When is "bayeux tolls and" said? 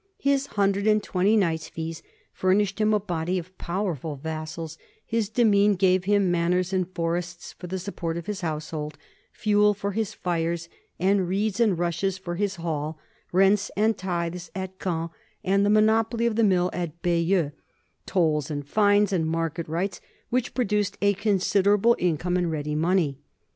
17.03-18.67